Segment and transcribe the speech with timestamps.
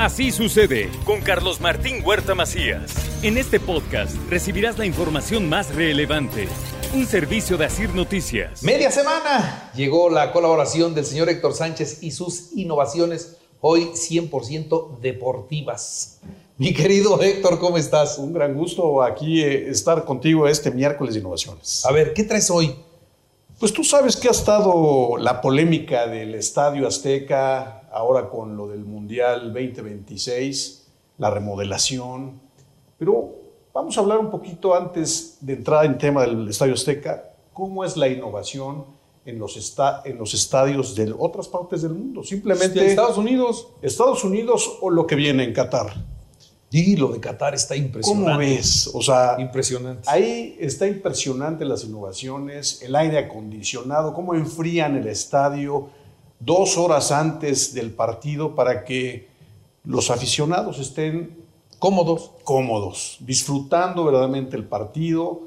[0.00, 2.94] Así sucede con Carlos Martín Huerta Macías.
[3.22, 6.48] En este podcast recibirás la información más relevante.
[6.94, 8.62] Un servicio de Asir Noticias.
[8.62, 16.20] Media semana llegó la colaboración del señor Héctor Sánchez y sus innovaciones, hoy 100% deportivas.
[16.56, 18.16] Mi querido Héctor, ¿cómo estás?
[18.16, 21.84] Un gran gusto aquí eh, estar contigo este miércoles de innovaciones.
[21.84, 22.74] A ver, ¿qué traes hoy?
[23.60, 28.86] Pues tú sabes que ha estado la polémica del Estadio Azteca, ahora con lo del
[28.86, 30.86] Mundial 2026,
[31.18, 32.40] la remodelación,
[32.96, 33.34] pero
[33.74, 37.98] vamos a hablar un poquito antes de entrar en tema del Estadio Azteca, cómo es
[37.98, 38.86] la innovación
[39.26, 39.74] en los,
[40.06, 42.24] en los estadios de otras partes del mundo.
[42.24, 42.86] Simplemente...
[42.86, 43.68] Estados Unidos.
[43.82, 45.92] Estados Unidos o lo que viene en Qatar.
[46.70, 48.24] Y lo de Qatar está impresionante.
[48.24, 48.88] ¿Cómo ves?
[48.94, 50.08] O sea, impresionante.
[50.08, 55.88] Ahí está impresionante las innovaciones, el aire acondicionado, cómo enfrían el estadio
[56.40, 59.28] dos horas antes del partido para que
[59.84, 61.36] los aficionados estén
[61.78, 65.42] cómodos, cómodos, disfrutando verdaderamente el partido,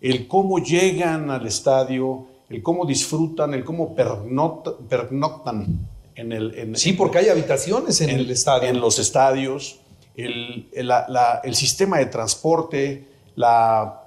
[0.00, 6.76] el cómo llegan al estadio, el cómo disfrutan, el cómo pernoctan en el...
[6.76, 8.68] sí, porque hay habitaciones en, el estadio.
[8.68, 9.80] En los estadios
[10.16, 14.02] el, el, sistema de transporte, la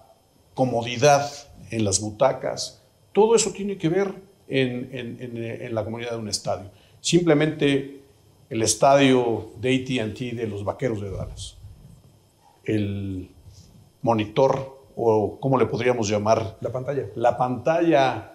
[0.55, 1.31] comodidad
[1.69, 2.81] en las butacas,
[3.13, 4.15] todo eso tiene que ver
[4.47, 6.71] en, en, la comunidad de un estadio.
[6.99, 8.01] Simplemente
[8.49, 11.57] el estadio de ATT de los Vaqueros de Dallas,
[12.63, 13.29] el
[14.01, 16.57] monitor o cómo le podríamos llamar.
[16.61, 17.05] La pantalla.
[17.15, 18.31] La pantalla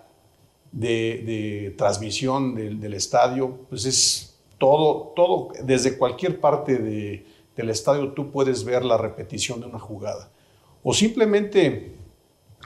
[0.71, 8.13] de, transmisión del, del, estadio, pues es todo, todo, desde cualquier parte de, del estadio
[8.13, 10.31] tú puedes ver la repetición de una jugada.
[10.83, 11.95] O simplemente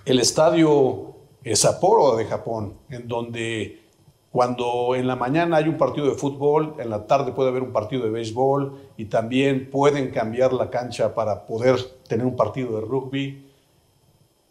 [0.04, 1.14] el estadio
[1.54, 3.80] Sapporo de Japón, en donde
[4.30, 7.72] cuando en la mañana hay un partido de fútbol, en la tarde puede haber un
[7.72, 12.86] partido de béisbol y también pueden cambiar la cancha para poder tener un partido de
[12.86, 13.46] rugby.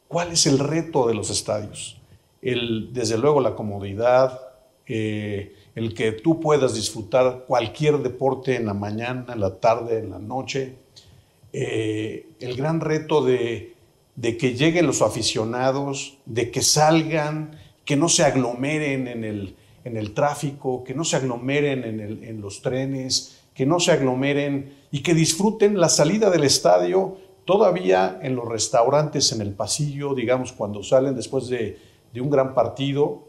[0.07, 2.01] ¿Cuál es el reto de los estadios?
[2.41, 4.39] El, desde luego la comodidad,
[4.85, 10.09] eh, el que tú puedas disfrutar cualquier deporte en la mañana, en la tarde, en
[10.09, 10.73] la noche.
[11.53, 13.75] Eh, el gran reto de,
[14.19, 20.15] que lleguen los aficionados, de que salgan, que no se aglomeren en el, en el
[20.15, 25.79] tráfico, que no se aglomeren en, los trenes, que no se aglomeren y que disfruten
[25.79, 31.49] la salida del estadio todavía en los restaurantes, en el pasillo, digamos, cuando salen después
[31.49, 31.77] de,
[32.11, 33.26] de un gran partido,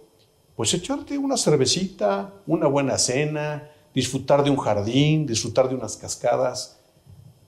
[0.58, 6.80] pues echarte una cervecita, una buena cena, disfrutar de un jardín, disfrutar de unas cascadas.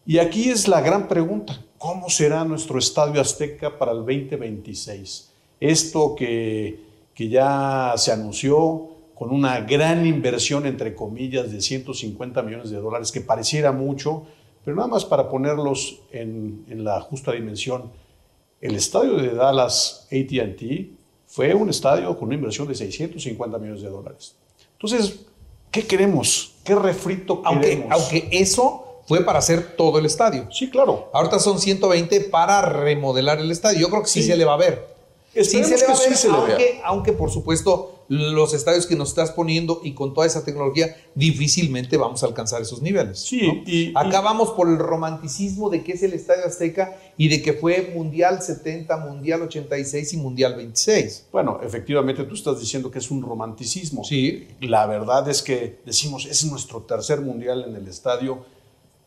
[0.07, 5.29] Y aquí es la gran pregunta, ¿cómo será nuestro Estadio Azteca para el 2026?
[5.59, 12.71] Esto que, que ya se anunció con una gran inversión, entre comillas, de 150 millones
[12.71, 14.23] de dólares, que pareciera mucho,
[14.65, 17.91] pero nada más para ponerlos en, en la justa dimensión.
[18.61, 21.00] El estadio de Dallas ATT
[21.31, 24.35] fue un estadio con una inversión de 650 millones de dólares.
[24.73, 25.21] Entonces,
[25.71, 26.55] ¿qué queremos?
[26.65, 27.87] ¿Qué refrito queremos?
[27.93, 30.49] Aunque, eso fue para hacer todo el estadio.
[30.51, 31.09] Sí, claro.
[31.13, 33.79] Ahorita son 120 para remodelar el estadio.
[33.79, 34.89] Yo creo que sí, se le va a ver.
[35.33, 39.31] sí se le va a ver, aunque, aunque por supuesto los estadios que nos estás
[39.31, 43.21] poniendo y con toda esa tecnología, difícilmente vamos a alcanzar esos niveles.
[43.21, 47.53] Sí, y, acabamos por el romanticismo de que es el Estadio Azteca y de que
[47.53, 51.29] fue Mundial 70, Mundial 86 y Mundial 26.
[51.31, 54.03] Bueno, efectivamente tú estás diciendo que es un romanticismo.
[54.03, 54.49] Sí.
[54.61, 58.45] La verdad es que decimos, es nuestro tercer Mundial en el estadio,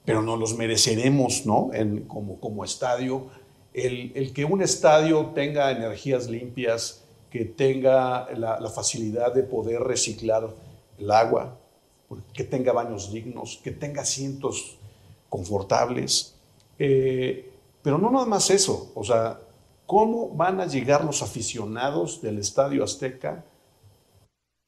[0.06, 1.72] pero no los mereceremos, ¿no?
[1.74, 3.28] En, como, como estadio.
[3.74, 7.03] El, el que un estadio tenga energías limpias,
[7.34, 10.48] que tenga la, facilidad de poder reciclar
[11.00, 11.58] el agua,
[12.32, 14.78] que tenga baños dignos, que tenga asientos
[15.30, 16.36] confortables.
[16.78, 17.52] Eh,
[17.82, 19.40] pero no nada más eso, o sea,
[19.88, 23.44] ¿cómo van a llegar los aficionados del Estadio Azteca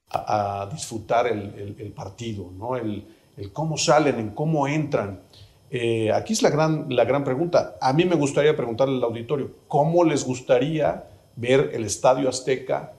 [0.09, 2.49] a, disfrutar el, partido?
[2.57, 2.77] ¿no?
[2.77, 3.05] El,
[3.53, 5.21] cómo salen, en cómo entran.
[5.69, 7.75] Eh, aquí es la gran, la gran pregunta.
[7.79, 12.93] A mí me gustaría preguntarle al auditorio, ¿cómo les gustaría ver el Estadio Azteca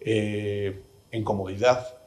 [0.00, 1.98] eh, en comodidad,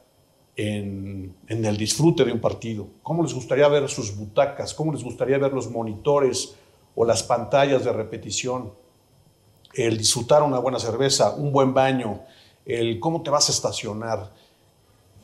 [0.56, 2.86] en, el disfrute de un partido?
[3.02, 4.74] ¿Cómo les gustaría ver sus butacas?
[4.74, 6.54] ¿Cómo les gustaría ver los monitores
[6.94, 8.72] o las pantallas de repetición?
[9.74, 12.20] El disfrutar una buena cerveza, un buen baño,
[12.64, 14.32] el cómo te vas a estacionar.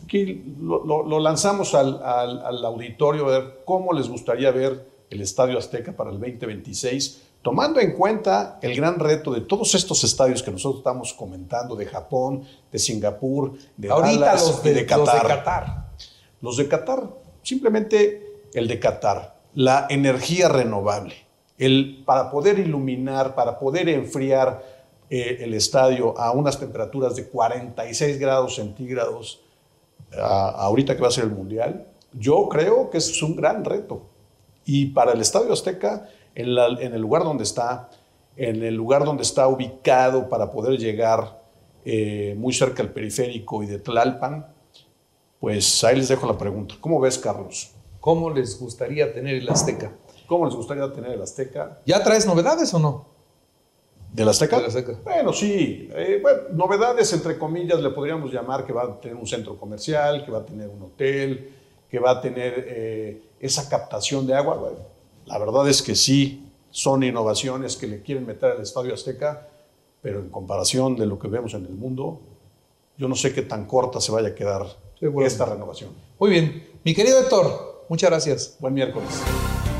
[0.05, 5.93] Aquí lo, lanzamos al, al, auditorio a ver cómo les gustaría ver el Estadio Azteca
[5.93, 10.79] para el 2026, tomando en cuenta el gran reto de todos estos estadios que nosotros
[10.79, 12.43] estamos comentando, de Japón,
[12.73, 15.07] de Singapur, de Ahorita los de, de Qatar.
[15.07, 15.91] Los de Qatar.
[16.41, 17.11] Los de Qatar,
[17.43, 21.17] simplemente el de Qatar, la energía renovable,
[21.59, 24.65] el, para poder iluminar, para poder enfriar
[25.11, 29.43] eh, el estadio a unas temperaturas de 46 grados centígrados,
[30.19, 34.07] ahorita que va a ser el Mundial, yo creo que es un gran reto.
[34.65, 37.91] Y para el Estadio Azteca, en, el lugar donde está,
[38.37, 41.41] en el lugar donde está ubicado para poder llegar
[41.85, 44.47] eh, muy cerca del periférico y de Tlalpan,
[45.41, 46.75] pues ahí les dejo la pregunta.
[46.81, 47.71] ¿Cómo ves, Carlos?
[48.01, 49.93] ¿Cómo les gustaría tener el Azteca?
[50.27, 51.79] ¿Cómo les gustaría tener el Azteca?
[51.85, 53.07] ¿Ya traes novedades o no?
[54.13, 54.59] ¿Del Azteca?
[54.59, 54.95] Azteca.
[55.05, 55.89] Bueno, sí.
[55.93, 56.23] Eh,
[56.53, 60.39] novedades, entre comillas, le podríamos llamar que va a tener un centro comercial, que va
[60.39, 61.51] a tener un hotel,
[61.91, 64.73] que va a tener eh, esa captación de agua.
[65.27, 69.49] La verdad es que sí, son innovaciones que le quieren meter al Estadio Azteca,
[70.03, 72.21] pero en comparación de lo que vemos en el mundo,
[72.99, 74.67] yo no sé qué tan corta se vaya a quedar
[75.25, 75.91] esta renovación.
[76.19, 76.67] Muy bien.
[76.85, 78.57] Mi querido Héctor, muchas gracias.
[78.59, 79.09] Buen miércoles.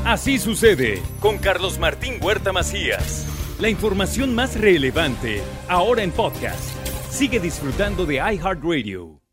[0.05, 3.25] Así sucede con Carlos Martín Huerta Macías.
[3.59, 6.75] La información más relevante, ahora en podcast.
[7.09, 9.24] Sigue disfrutando de iHeartRadio.